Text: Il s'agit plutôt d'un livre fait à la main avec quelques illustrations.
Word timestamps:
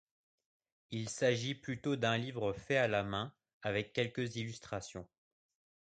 Il 0.89 1.09
s'agit 1.09 1.53
plutôt 1.53 1.95
d'un 1.95 2.17
livre 2.17 2.53
fait 2.53 2.77
à 2.77 2.87
la 2.87 3.03
main 3.03 3.35
avec 3.61 3.93
quelques 3.93 4.35
illustrations. 4.35 5.07